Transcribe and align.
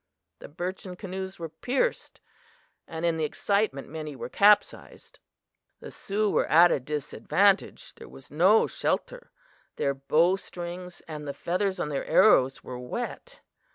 The 0.39 0.47
birchen 0.47 0.95
canoes 0.95 1.37
were 1.37 1.47
pierced, 1.47 2.21
and 2.87 3.05
in 3.05 3.17
the 3.17 3.23
excitement 3.23 3.87
many 3.87 4.15
were 4.15 4.29
capsized. 4.29 5.19
"The 5.79 5.91
Sioux 5.91 6.27
were 6.31 6.47
at 6.47 6.71
a 6.71 6.79
disadvantage. 6.79 7.93
There 7.93 8.09
was 8.09 8.31
no 8.31 8.65
shelter. 8.65 9.31
Their 9.75 9.93
bow 9.93 10.37
strings 10.37 11.01
and 11.07 11.27
the 11.27 11.35
feathers 11.35 11.79
on 11.79 11.89
their 11.89 12.07
arrows 12.07 12.63
were 12.63 12.79
wet. 12.79 13.41